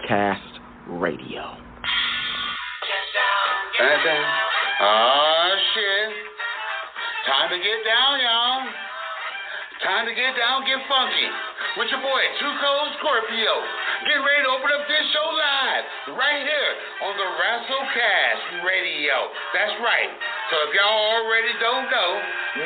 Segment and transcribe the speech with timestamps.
[0.00, 1.42] WrestleCast Radio.
[4.80, 6.10] Oh shit.
[7.26, 8.64] Time to get down, y'all.
[9.84, 11.28] Time to get down, get funky.
[11.78, 13.54] With your boy, Tuco Scorpio.
[14.04, 15.84] Get ready to open up this show live.
[16.16, 16.72] Right here
[17.08, 19.16] on the WrestleCast Radio.
[19.54, 20.10] That's right.
[20.50, 22.10] So if y'all already don't know,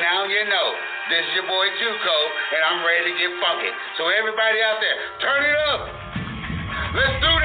[0.01, 0.67] now you know.
[1.07, 2.17] This is your boy Tuco,
[2.57, 3.71] and I'm ready to get funky.
[3.97, 6.04] So everybody out there, turn it up.
[6.95, 7.44] Let's do this.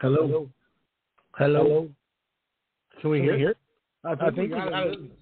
[0.00, 0.48] Hello.
[1.36, 1.88] Hello.
[3.00, 3.32] Can we Can hear?
[3.34, 3.54] we hear?
[4.04, 4.90] I think, we got are in it.
[4.92, 5.18] business.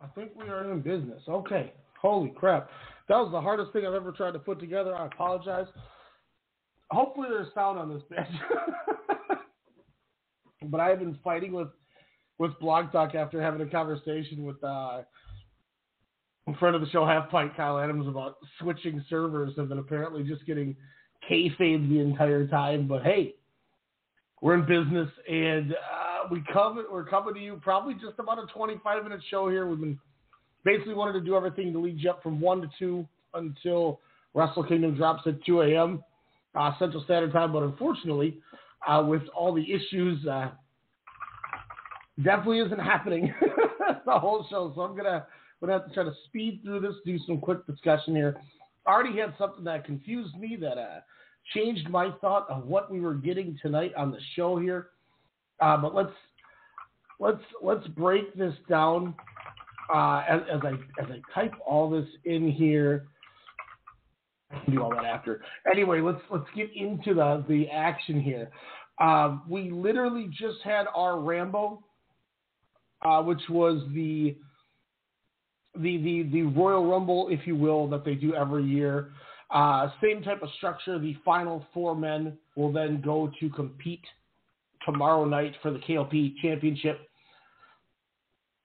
[0.00, 1.22] I think we are in business.
[1.28, 1.72] Okay.
[2.00, 2.68] Holy crap.
[3.08, 4.94] That was the hardest thing I've ever tried to put together.
[4.94, 5.66] I apologize.
[6.90, 9.38] Hopefully there's sound on this bitch.
[10.70, 11.68] but I have been fighting with
[12.38, 15.02] with Blog Talk after having a conversation with uh
[16.48, 20.22] a friend of the show, Half Pint Kyle Adams, about switching servers and then apparently
[20.22, 20.74] just getting
[21.30, 22.86] kayfabe the entire time.
[22.86, 23.34] But hey,
[24.40, 28.46] we're in business and uh, we come we're coming to you probably just about a
[28.46, 29.66] 25 minute show here.
[29.66, 29.98] We've been
[30.64, 34.00] basically wanted to do everything to lead you up from one to two until
[34.34, 36.02] Wrestle Kingdom drops at 2 a.m.
[36.54, 37.52] Uh, Central Standard Time.
[37.52, 38.40] But unfortunately,
[38.86, 40.50] uh, with all the issues, uh,
[42.22, 43.32] definitely isn't happening
[44.06, 44.72] the whole show.
[44.74, 45.26] So I'm gonna
[45.60, 48.40] gonna have to try to speed through this, do some quick discussion here.
[48.88, 51.00] Already had something that confused me that uh,
[51.54, 54.88] changed my thought of what we were getting tonight on the show here.
[55.60, 56.12] Uh, but let's
[57.20, 59.14] let's let's break this down
[59.92, 63.08] uh, as, as I as I type all this in here.
[64.50, 65.42] I can do all that after.
[65.70, 68.50] Anyway, let's let's get into the the action here.
[68.98, 71.82] Uh, we literally just had our Rambo,
[73.02, 74.36] uh, which was the
[75.78, 79.10] the the the Royal Rumble, if you will, that they do every year.
[79.50, 80.98] Uh, same type of structure.
[80.98, 84.04] The final four men will then go to compete
[84.84, 87.00] tomorrow night for the KLP Championship.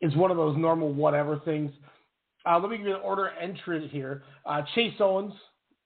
[0.02, 1.72] It's one of those normal whatever things.
[2.46, 4.24] Uh, let me give you the order entrant here.
[4.46, 5.34] Uh, Chase Owens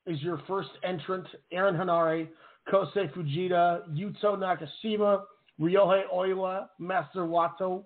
[0.07, 1.27] is your first entrant.
[1.51, 2.27] Aaron Henare,
[2.71, 5.21] Kosei Fujita, Yuto Nakashima,
[5.59, 7.83] Ryohei Oiwa, Master Wato,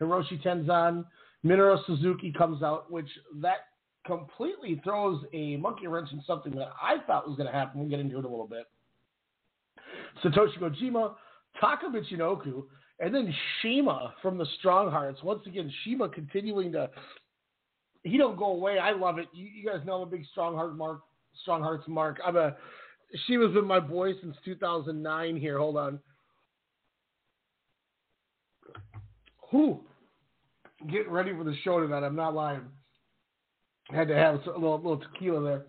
[0.00, 1.04] Hiroshi Tenzan,
[1.44, 3.58] Minoru Suzuki comes out, which that
[4.06, 7.80] completely throws a monkey wrench in something that I thought was going to happen.
[7.80, 8.64] We'll get into it a little bit.
[10.24, 11.14] Satoshi Kojima,
[11.60, 12.64] Taka Michinoku,
[13.00, 15.22] and then CIMA from the Strong Hearts.
[15.22, 16.90] Once again, CIMA continuing to
[18.04, 18.78] he don't go away.
[18.78, 19.28] I love it.
[19.32, 21.00] You, you guys know I'm a big Strong Heart Mark,
[21.42, 22.18] Strong Hearts Mark.
[22.24, 22.56] I'm a
[23.26, 25.36] CIMA's been my boy since 2009.
[25.36, 25.98] Here, hold on.
[29.50, 29.80] Who?
[30.86, 32.04] Getting ready for the show tonight.
[32.04, 32.62] I'm not lying.
[33.90, 35.66] Had to have a little, little tequila there.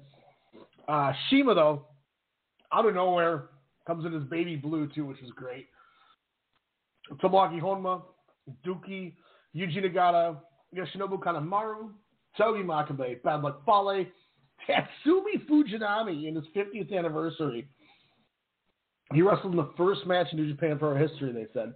[0.87, 1.85] Uh, CIMA though,
[2.73, 3.49] out of nowhere,
[3.87, 5.67] comes in his baby blue too, which is great.
[7.23, 8.03] Tomoaki Honma,
[8.65, 9.13] Douki,
[9.55, 10.37] Yuji Nagata,
[10.75, 11.89] Yoshinobu Kanemaru,
[12.37, 14.05] Togi Makabe, Bad Luck Fale,
[14.67, 17.67] Tatsumi Fujinami in his 50th anniversary.
[19.13, 21.73] He wrestled in the first match in New Japan Pro history, they said.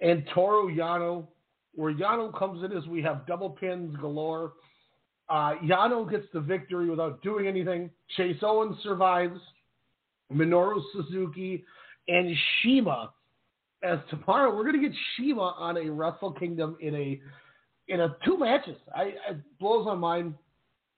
[0.00, 1.26] And Toru Yano,
[1.74, 4.52] where Yano comes in as we have double pins galore.
[5.28, 7.90] Uh, Yano gets the victory without doing anything.
[8.16, 9.40] Chase Owens survives.
[10.32, 11.64] Minoru Suzuki
[12.08, 13.12] and CIMA.
[13.82, 17.20] As tomorrow, we're going to get CIMA on a Wrestle Kingdom in a
[17.88, 18.76] in a two matches.
[18.94, 20.34] I it blows my mind.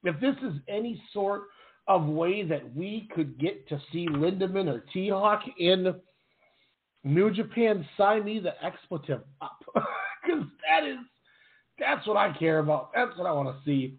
[0.04, 1.44] If this is any sort
[1.88, 5.94] of way that we could get to see Lindaman or T Hawk in
[7.04, 9.63] New Japan, sign me the expletive up
[10.24, 10.98] because that is
[11.78, 12.90] that's what I care about.
[12.94, 13.98] That's what I want to see.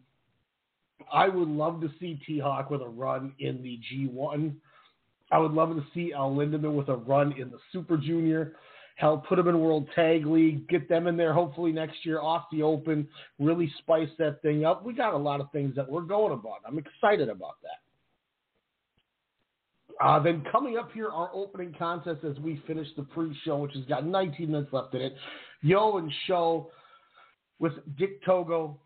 [1.11, 4.55] I would love to see T Hawk with a run in the G1.
[5.31, 8.55] I would love to see El Lindaman with a run in the Super Junior.
[8.95, 12.45] Hell, put them in World Tag League, get them in there hopefully next year off
[12.49, 13.07] the open,
[13.39, 14.85] really spice that thing up.
[14.85, 16.59] We got a lot of things that we're going about.
[16.65, 17.84] I'm excited about that.
[20.03, 23.85] Uh, then coming up here, our opening contest as we finish the pre-show, which has
[23.85, 25.15] got 19 minutes left in it.
[25.61, 26.69] Yo and Show
[27.59, 28.77] with Dick Togo,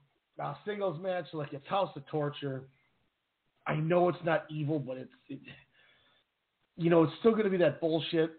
[0.41, 2.63] uh, singles match like it's House of Torture.
[3.67, 5.39] I know it's not evil, but it's it,
[6.77, 8.31] you know it's still going to be that bullshit.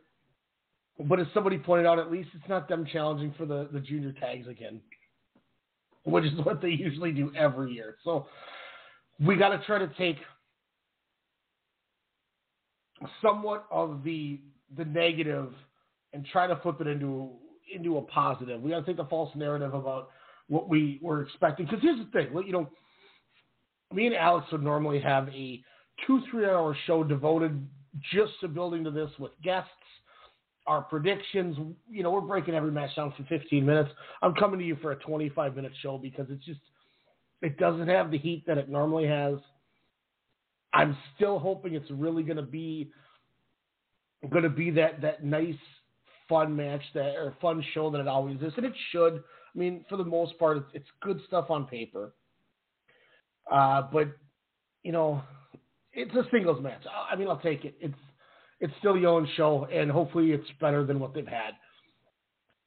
[0.99, 4.13] But as somebody pointed out, at least it's not them challenging for the the junior
[4.13, 4.81] tags again,
[6.05, 7.97] which is what they usually do every year.
[8.05, 8.27] So
[9.25, 10.17] we got to try to take
[13.23, 14.41] somewhat of the
[14.77, 15.53] the negative
[16.13, 17.31] and try to flip it into
[17.75, 18.61] into a positive.
[18.61, 20.11] We got to take the false narrative about
[20.49, 21.67] what we were expecting.
[21.67, 22.69] Because here's the thing, you know,
[23.93, 25.63] me and Alex would normally have a
[26.07, 27.67] two three hour show devoted
[28.13, 29.71] just to building to this with guests,
[30.67, 31.57] our predictions.
[31.91, 33.91] You know, we're breaking every match down for 15 minutes.
[34.23, 36.61] I'm coming to you for a 25 minute show because it's just
[37.43, 39.35] it doesn't have the heat that it normally has.
[40.73, 42.91] I'm still hoping it's really going to be
[44.31, 45.55] going to be that that nice
[46.29, 49.15] fun match that or fun show that it always is, and it should.
[49.15, 52.13] I mean, for the most part, it's, it's good stuff on paper.
[53.51, 54.09] Uh, but
[54.83, 55.23] you know,
[55.93, 56.83] it's a singles match.
[57.11, 57.75] I mean, I'll take it.
[57.81, 57.95] It's
[58.61, 61.55] it's still Yo's show, and hopefully, it's better than what they've had.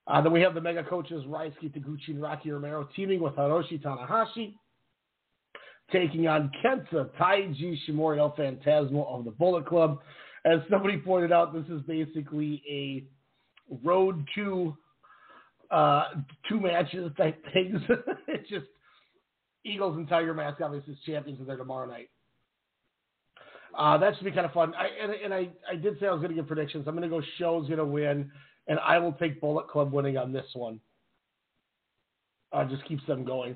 [0.05, 3.81] Uh, then we have the mega coaches Ryusuke Taguchi and Rocky Romero teaming with Hiroshi
[3.81, 4.55] Tanahashi
[5.93, 9.99] taking on Kenta Taiji Ishimori El Phantasmo of the Bullet Club.
[10.43, 13.05] As somebody pointed out, this is basically a
[13.87, 14.75] road to
[15.71, 16.05] uh,
[16.49, 17.79] two matches type things.
[18.27, 18.65] it's just
[19.63, 22.09] Eagles and Tiger Mask obviously as champions are there tomorrow night.
[23.77, 24.73] Uh, that should be kind of fun.
[24.75, 26.85] I, and, and I, I did say I was going to give predictions.
[26.87, 28.29] I'm going to go show's going to win,
[28.67, 30.79] and I will take Bullet Club winning on this one.
[32.51, 33.55] Uh, just keeps them going.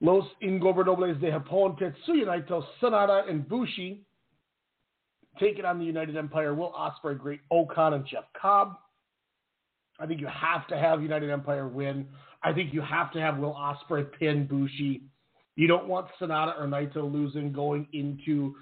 [0.00, 4.02] Los Ingobernables de Japón, Tetsuya Naito, Sanada, and Bushi
[5.38, 6.54] taking on the United Empire.
[6.54, 8.76] Will Ospreay, Great O-Khan, and Jeff Cobb.
[9.98, 12.06] I think you have to have United Empire win.
[12.42, 15.02] I think you have to have Will Ospreay pin Bushi.
[15.56, 18.54] You don't want Sanada or Naito losing going into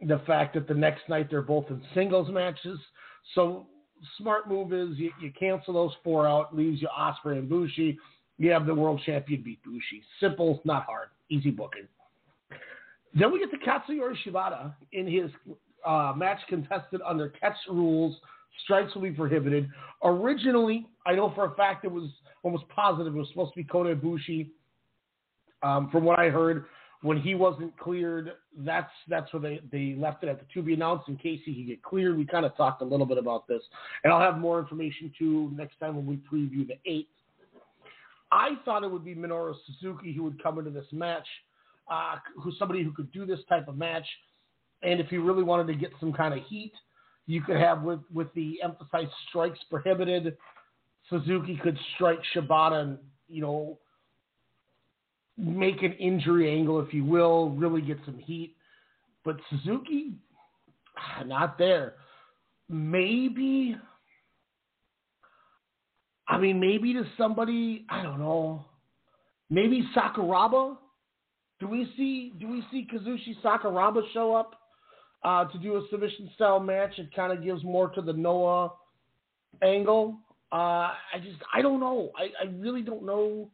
[0.00, 2.80] the fact that the next night they're both in singles matches.
[3.36, 3.66] So
[4.18, 7.96] smart move is you, you cancel those four out, leaves you Ospreay and Bushi
[8.42, 10.02] you have the world champion beat Bushi.
[10.20, 11.86] Simple, not hard, easy booking.
[13.14, 15.30] Then we get to Katsuyori Shibata in his
[15.86, 18.16] uh, match contested under catch rules.
[18.64, 19.68] Strikes will be prohibited.
[20.02, 22.10] Originally, I know for a fact it was
[22.42, 24.48] almost positive it was supposed to be Kota Ibushi.
[25.62, 26.64] Um, from what I heard,
[27.02, 30.74] when he wasn't cleared, that's that's where they, they left it at the to be
[30.74, 32.16] announced in case he could get cleared.
[32.16, 33.62] We kind of talked a little bit about this,
[34.02, 37.08] and I'll have more information too next time when we preview the eighth.
[38.32, 41.26] I thought it would be Minoru Suzuki who would come into this match,
[41.90, 44.06] uh, who's somebody who could do this type of match.
[44.82, 46.72] And if you really wanted to get some kind of heat,
[47.26, 50.36] you could have with with the emphasized strikes prohibited.
[51.10, 52.98] Suzuki could strike Shibata and
[53.28, 53.78] you know
[55.36, 58.56] make an injury angle, if you will, really get some heat.
[59.24, 60.14] But Suzuki,
[61.26, 61.94] not there.
[62.68, 63.76] Maybe
[66.28, 68.64] I mean, maybe to somebody, I don't know,
[69.50, 70.76] maybe Sakuraba.
[71.60, 74.54] Do we see do we see Kazushi Sakuraba show up
[75.24, 76.98] uh, to do a submission style match?
[76.98, 78.72] It kind of gives more to the Noah
[79.62, 80.16] angle.
[80.50, 82.10] Uh, I just I don't know.
[82.16, 83.50] I, I really don't know.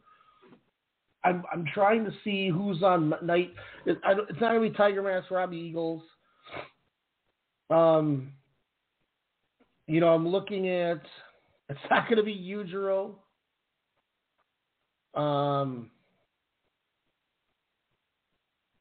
[1.25, 3.53] I'm I'm trying to see who's on night.
[3.87, 6.03] It, I, it's not gonna be Tiger Mask, Robbie Eagles.
[7.71, 8.33] Um,
[9.87, 11.03] you know, I'm looking at
[11.69, 13.15] it's not going to be Yujiro.
[15.15, 15.91] Um,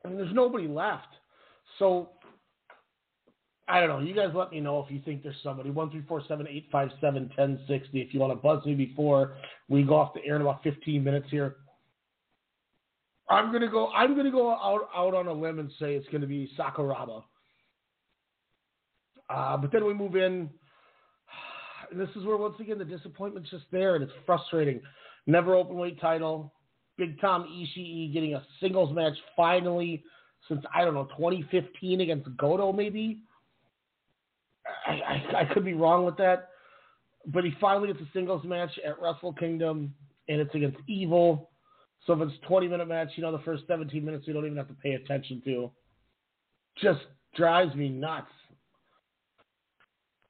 [0.04, 1.08] I mean, there's nobody left.
[1.80, 2.10] So
[3.68, 4.00] I don't know.
[4.00, 5.70] You guys let me know if you think there's somebody.
[5.70, 8.02] One three four seven eight five seven ten sixty.
[8.02, 9.34] If you want to buzz me before
[9.68, 11.58] we go off the air in about fifteen minutes here.
[13.30, 13.90] I'm gonna go.
[13.92, 17.24] I'm gonna go out out on a limb and say it's gonna be Sakuraba.
[19.30, 20.50] Uh, but then we move in.
[21.92, 24.82] And this is where once again the disappointment's just there, and it's frustrating.
[25.26, 26.54] Never open weight title.
[26.98, 30.04] Big Tom Ishii getting a singles match finally
[30.48, 33.20] since I don't know 2015 against Goto maybe.
[34.86, 36.50] I, I, I could be wrong with that,
[37.28, 39.94] but he finally gets a singles match at Wrestle Kingdom,
[40.28, 41.50] and it's against Evil.
[42.06, 44.46] So if it's a 20 minute match, you know the first 17 minutes you don't
[44.46, 45.72] even have to pay attention to.
[46.82, 47.02] Just
[47.36, 48.32] drives me nuts.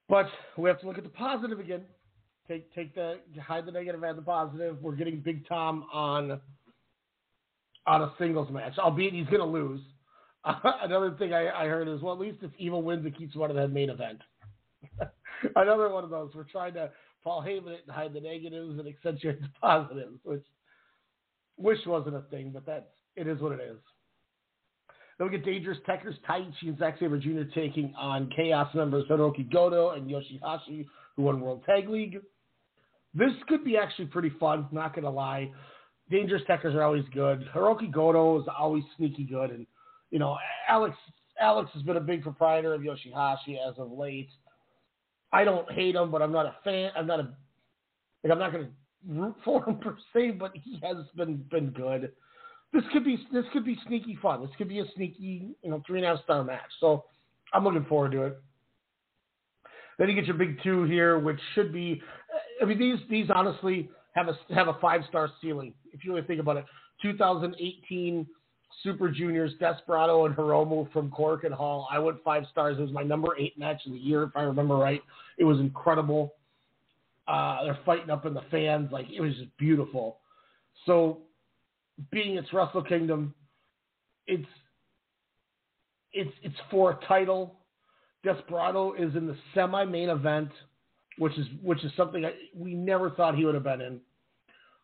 [0.10, 1.82] But we have to look at the positive again.
[2.48, 4.82] Take take the hide the negative, add the positive.
[4.82, 6.40] We're getting Big Tom on
[7.86, 9.82] on a singles match, albeit he's going to lose.
[10.44, 13.36] Uh, another thing I, I, heard is well, at least if Evil wins, it keeps
[13.36, 14.22] one of the main event.
[15.56, 16.32] another one of those.
[16.36, 16.90] We're trying to
[17.24, 20.46] Paul Heyman it and hide the negatives and accentuate the positives, which
[21.58, 22.86] wish wasn't a thing, but that's
[23.16, 23.78] it is what it is.
[25.17, 27.43] Then we get Dangerous Tekkers, Taichi, and Zack Sabre Jr.
[27.55, 32.19] taking on Chaos members Hirooki Goto and Yoshihashi, who won World Tag League.
[33.15, 35.51] This could be actually pretty fun, not going to lie.
[36.12, 37.50] Dangerous Tekkers are always good.
[37.53, 39.50] Hirooki Goto is always sneaky good.
[39.50, 39.65] And,
[40.12, 40.38] you know,
[40.69, 40.95] Alex
[41.39, 44.29] Alex has been a big proprietor of Yoshihashi as of late.
[45.31, 46.91] I don't hate him, but I'm not a fan.
[46.95, 47.29] I'm not a
[48.24, 48.71] like I'm not going to
[49.07, 52.12] root for him per se, but he has been been good
[52.74, 54.41] this could be this could be sneaky fun.
[54.41, 56.69] This could be a sneaky, you know, three and a half star match.
[56.79, 57.05] So
[57.53, 58.41] I'm looking forward to it.
[59.97, 62.01] Then you get your big two here, which should be.
[62.62, 66.27] I mean, these these honestly have a have a five star ceiling if you really
[66.27, 66.65] think about it.
[67.01, 68.27] 2018
[68.83, 71.88] Super Juniors, Desperado and Hiromu from Korakuen Hall.
[71.91, 72.77] I went five stars.
[72.77, 75.01] It was my number eight match of the year, if I remember right.
[75.38, 76.33] It was incredible.
[77.27, 80.19] Uh, they're fighting up in the fans, like it was just beautiful.
[80.86, 81.19] So
[82.12, 83.34] being it's Wrestle Kingdom,
[84.27, 84.48] it's
[86.13, 87.56] it's it's for a title.
[88.24, 90.50] Desperado is in the semi-main event,
[91.18, 94.00] which is which is something I, we never thought he would have been in.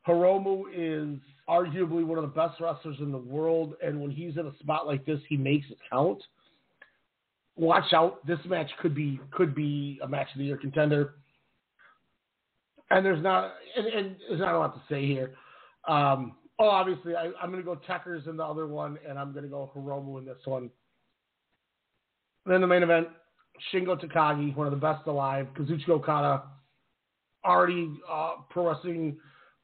[0.07, 4.47] Hiromu is arguably one of the best wrestlers in the world, and when he's in
[4.47, 6.21] a spot like this, he makes it count.
[7.55, 8.25] Watch out!
[8.25, 11.15] This match could be could be a match of the year contender.
[12.89, 15.35] And there's not and, and there's not a lot to say here.
[15.87, 19.31] Um, Oh, obviously, I, am going to go Tekkers in the other one, and I'm
[19.31, 20.69] going to go Hiromu in this one.
[22.45, 23.07] then the main event,
[23.73, 25.47] Shingo Takagi, one of the best alive.
[25.57, 26.43] Kazuchika Okada,
[27.43, 29.17] already uh, pro wrestling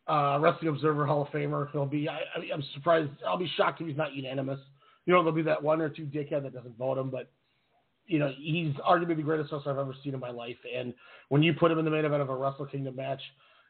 [0.08, 1.72] uh, wrestling observer Hall of Famer.
[1.72, 2.10] He'll be.
[2.10, 3.12] I, am surprised.
[3.27, 4.60] I'll be shocked if he's not unanimous.
[5.05, 7.31] You know, there'll be that one or two dickhead that doesn't vote him, but
[8.08, 10.58] you know, he's arguably the greatest wrestler I've ever seen in my life.
[10.75, 10.96] And
[11.29, 13.22] when you put him in the main event of a Wrestle Kingdom match,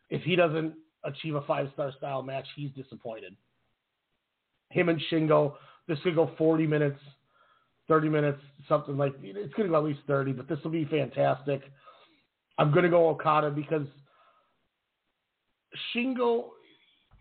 [0.10, 3.36] if he doesn't achieve a five star style match, he's disappointed.
[4.70, 5.54] Him and Shingo,
[5.88, 7.00] this could go 40 minutes,
[7.88, 10.86] 30 minutes, something like it's going to go at least 30, but this will be
[10.86, 11.62] fantastic.
[12.58, 13.88] I'm going to go Okada because
[15.94, 16.50] Shingo,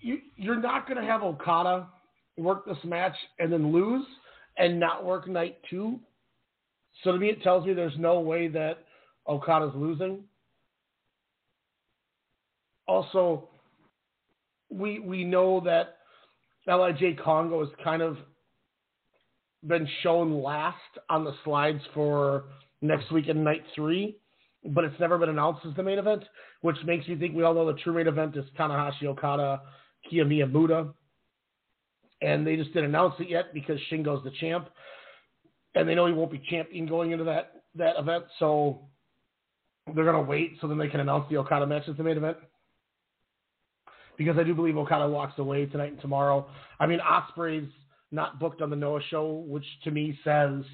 [0.01, 1.87] you, you're not going to have Okada
[2.37, 4.07] work this match and then lose
[4.57, 5.99] and not work night two.
[7.03, 8.79] So to me, it tells me there's no way that
[9.27, 10.25] Okada's losing.
[12.87, 13.49] Also,
[14.71, 15.97] we we know that
[16.67, 18.19] Lij Kongo has kind of
[19.67, 20.77] been shown last
[21.09, 22.45] on the slides for
[22.81, 24.17] next week in night three,
[24.65, 26.23] but it's never been announced as the main event,
[26.61, 29.63] which makes me think we all know the true main event is Tanahashi Okada,
[30.11, 30.89] Kiyomiya Buddha.
[32.21, 34.69] And they just didn't announce it yet because Shingo's the champ.
[35.75, 38.81] And they know he won't be champion going into that, that event, so
[39.95, 42.37] they're gonna wait so then they can announce the Okada match as the main event
[44.19, 46.47] because I do believe Okada walks away tonight and tomorrow.
[46.79, 47.71] I mean, Ospreay's
[48.11, 50.65] not booked on the Noah show, which to me says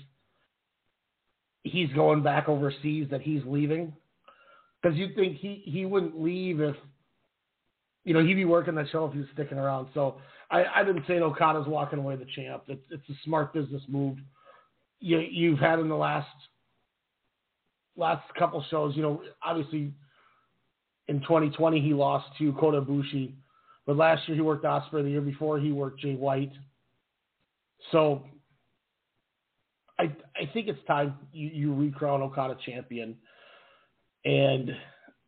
[1.63, 3.93] he's going back overseas, that he's leaving.
[4.83, 6.75] Because you'd think he, he wouldn't leave if,
[8.05, 9.89] you know, he'd be working that show if he was sticking around.
[9.95, 10.17] So
[10.51, 12.65] I, I've been saying Okada's walking away the champ.
[12.69, 14.19] It's, it's a smart business move.
[15.01, 16.29] You, you've had in the last
[17.97, 19.93] last couple shows, you know, obviously
[21.09, 23.33] in 2020 he lost to Kota Ibushi,
[23.87, 25.03] but last year he worked Ospreay.
[25.03, 26.53] The year before he worked Jay White.
[27.93, 28.23] So
[29.99, 30.05] I
[30.37, 33.17] I think it's time you, you recrown Okada champion
[34.25, 34.71] and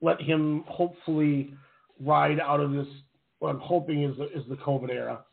[0.01, 1.55] let him hopefully
[2.01, 2.87] ride out of this.
[3.39, 5.25] What I'm hoping is the, is the COVID era.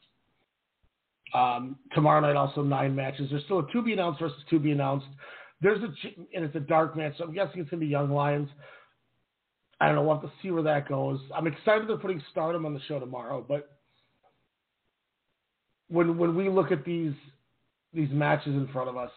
[1.34, 3.30] Um, tomorrow night, also nine matches.
[3.32, 5.08] There's still a to be announced versus to be announced.
[5.62, 5.88] There's a
[6.36, 8.50] and it's a dark match, so I'm guessing it's gonna be Young Lions.
[9.80, 10.04] I don't know.
[10.04, 11.20] We'll have to see where that goes.
[11.36, 13.70] I'm excited they're putting Stardom on the show tomorrow, but
[15.90, 17.14] when when we look at these
[17.94, 19.12] these matches in front of us,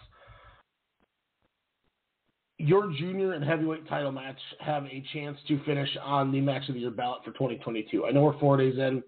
[2.59, 6.75] your junior and heavyweight title match have a chance to finish on the match of
[6.75, 8.07] the year ballot for 2022.
[8.07, 9.03] I know we're four days in,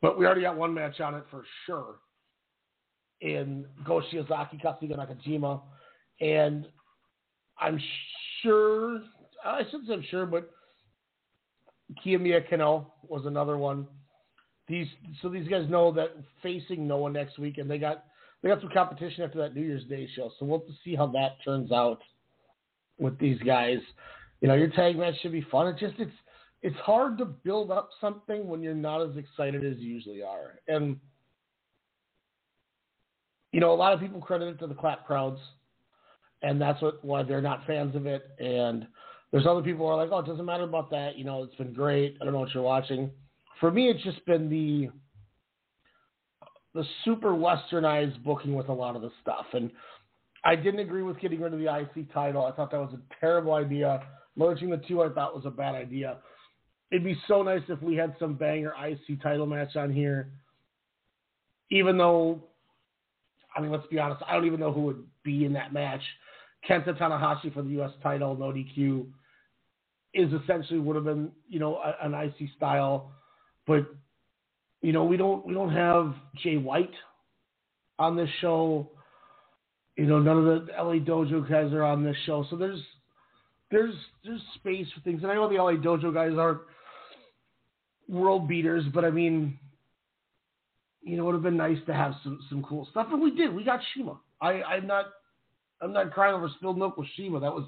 [0.00, 1.96] but we already got one match on it for sure
[3.20, 5.60] in Go Shiozaki Katsuhiko Nakajima.
[6.20, 6.66] And
[7.58, 7.80] I'm
[8.42, 9.00] sure,
[9.44, 10.50] I shouldn't say I'm sure, but
[12.04, 13.86] Kiyomiya Kano was another one.
[14.68, 14.86] These
[15.20, 16.10] so these guys know that
[16.42, 18.04] facing Noah next week, and they got
[18.42, 20.30] they got some competition after that New Year's Day show.
[20.38, 22.00] So we'll see how that turns out
[22.98, 23.78] with these guys.
[24.40, 25.68] You know, your tag match should be fun.
[25.68, 26.12] It just it's
[26.62, 30.60] it's hard to build up something when you're not as excited as you usually are.
[30.68, 30.98] And
[33.52, 35.40] you know, a lot of people credit it to the clap crowds,
[36.42, 38.30] and that's what why they're not fans of it.
[38.38, 38.86] And
[39.32, 41.16] there's other people who are like, oh, it doesn't matter about that.
[41.16, 42.18] You know, it's been great.
[42.20, 43.10] I don't know what you're watching.
[43.58, 44.90] For me, it's just been the
[46.74, 49.46] the super westernized booking with a lot of the stuff.
[49.52, 49.70] And
[50.44, 52.46] I didn't agree with getting rid of the IC title.
[52.46, 54.02] I thought that was a terrible idea.
[54.36, 56.18] Merging the two, I thought was a bad idea.
[56.90, 60.30] It'd be so nice if we had some banger IC title match on here.
[61.70, 62.42] Even though,
[63.54, 66.02] I mean, let's be honest, I don't even know who would be in that match.
[66.68, 67.92] Kenta Tanahashi for the U.S.
[68.02, 69.06] title, no DQ,
[70.14, 73.12] is essentially would have been, you know, an icy style,
[73.66, 73.86] but
[74.82, 76.92] you know, we don't we don't have Jay White
[77.98, 78.90] on this show.
[79.96, 82.80] You know, none of the LA Dojo guys are on this show, so there's
[83.70, 85.22] there's there's space for things.
[85.22, 86.60] And I know the LA Dojo guys aren't
[88.08, 89.58] world beaters, but I mean,
[91.02, 93.34] you know, it would have been nice to have some some cool stuff, and we
[93.34, 93.54] did.
[93.54, 94.18] We got Shima.
[94.40, 95.06] I I'm not
[95.80, 97.40] I'm not crying over spilled milk with Shima.
[97.40, 97.64] That was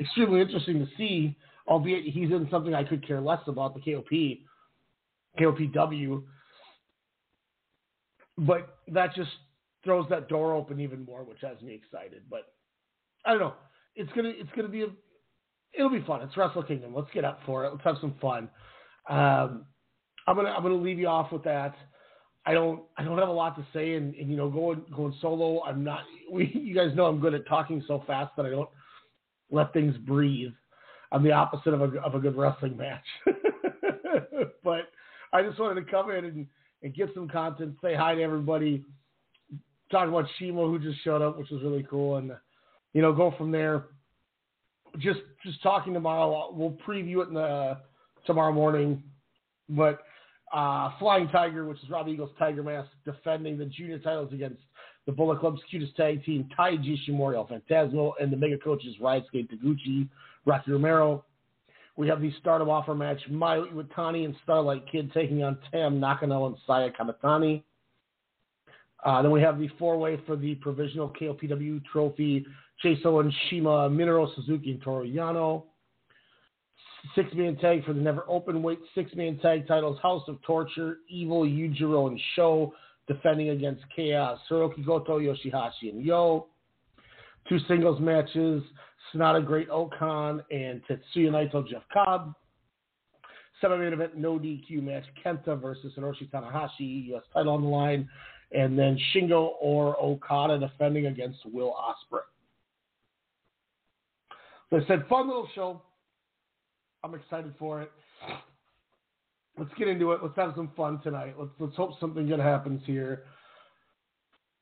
[0.00, 1.36] extremely interesting to see,
[1.66, 4.38] albeit he's in something I could care less about, the KOP,
[5.38, 6.22] KOPW.
[8.38, 9.30] But that just
[9.84, 12.22] throws that door open even more, which has me excited.
[12.30, 12.52] But
[13.24, 13.54] I don't know.
[13.94, 14.88] It's gonna it's gonna be a
[15.72, 16.22] it'll be fun.
[16.22, 16.94] It's Wrestle Kingdom.
[16.94, 17.72] Let's get up for it.
[17.72, 18.48] Let's have some fun.
[19.08, 19.66] Um,
[20.26, 21.74] I'm gonna I'm gonna leave you off with that.
[22.44, 25.14] I don't I don't have a lot to say, and, and you know going going
[25.20, 25.62] solo.
[25.64, 26.00] I'm not.
[26.30, 28.70] We you guys know I'm good at talking so fast that I don't
[29.50, 30.52] let things breathe.
[31.12, 33.04] I'm the opposite of a of a good wrestling match.
[34.64, 34.88] but
[35.32, 36.46] I just wanted to come in and,
[36.82, 38.84] and get some content, say hi to everybody,
[39.90, 42.32] talk about CIMA who just showed up, which was really cool, and
[42.94, 43.84] you know go from there.
[44.98, 46.50] Just just talking tomorrow.
[46.52, 47.78] We'll preview it in the
[48.26, 49.02] tomorrow morning,
[49.68, 50.00] but
[50.52, 54.60] uh, Flying Tiger, which is Rob Eagle's Tiger Mask, defending the junior titles against
[55.06, 59.48] the Bullet Club's cutest tag team, Taiji Ishimori, El Phantasmo, and the Mega Coaches, Ryusuke
[59.50, 60.08] Taguchi,
[60.46, 61.24] Rocky Romero.
[61.96, 66.46] We have the stardom offer match, Mayu Iwatani and Starlight Kid taking on Tam Nakano
[66.46, 67.62] and Saya Kamitani.
[69.04, 72.46] Uh, then we have the four-way for the provisional KOPW trophy,
[72.80, 75.64] Chase Owens, CIMA, Minoru Suzuki, and Toru Yano
[77.14, 80.98] six man tag for the never open weight six man tag titles House of Torture,
[81.08, 82.74] Evil, Yujiro, and Show
[83.08, 86.46] defending against Chaos, Hirooki Goto, Yoshihashi, and Yo.
[87.48, 88.62] Two singles matches,
[89.12, 92.34] Sanada Great O-Khan and Tetsuya Naito, Jeff Cobb.
[93.60, 97.22] Seven man event, no DQ match, Kenta versus Hiroshi Tanahashi, U.S.
[97.32, 98.08] title on the line.
[98.52, 102.20] And then Shingo or Okada defending against Will Ospreay.
[104.70, 105.82] So I said, fun little show.
[107.02, 107.90] I'm excited for it.
[109.58, 110.20] Let's get into it.
[110.22, 111.34] Let's have some fun tonight.
[111.38, 113.24] Let's let's hope something good happens here.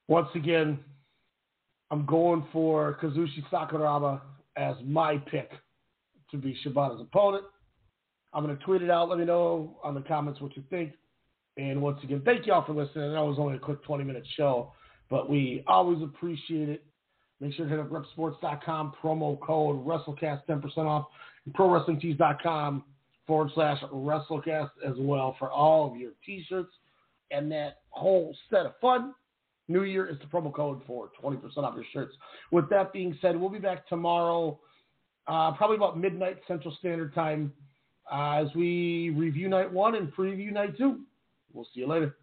[0.09, 0.79] Once again,
[1.91, 4.21] I'm going for Kazushi Sakuraba
[4.57, 5.51] as my pick
[6.33, 7.45] to be Shibata's opponent.
[8.33, 9.09] I'm going to tweet it out.
[9.09, 10.93] Let me know on the comments what you think.
[11.57, 13.11] And once again, thank y'all for listening.
[13.11, 14.73] I know it was only a quick 20 minute show,
[15.09, 16.85] but we always appreciate it.
[17.41, 21.07] Make sure to hit up repsports.com, promo code WrestleCast 10% off
[21.53, 22.85] ProWrestlingTees.com
[23.27, 26.73] forward slash WrestleCast as well for all of your t-shirts
[27.31, 29.15] and that whole set of fun.
[29.69, 32.15] New Year is the promo code for 20% off your shirts.
[32.51, 34.59] With that being said, we'll be back tomorrow,
[35.29, 37.53] uh, probably about midnight Central Standard Time,
[38.13, 41.01] uh, as we review night one and preview night two.
[41.53, 42.17] We'll see you later.